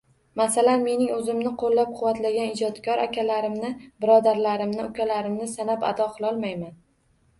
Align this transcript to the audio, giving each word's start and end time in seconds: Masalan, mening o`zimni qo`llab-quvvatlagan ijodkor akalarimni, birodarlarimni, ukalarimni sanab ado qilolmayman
Masalan, 0.39 0.85
mening 0.85 1.09
o`zimni 1.17 1.51
qo`llab-quvvatlagan 1.63 2.55
ijodkor 2.57 3.03
akalarimni, 3.03 3.71
birodarlarimni, 4.07 4.83
ukalarimni 4.89 5.51
sanab 5.57 5.87
ado 5.95 6.09
qilolmayman 6.17 6.75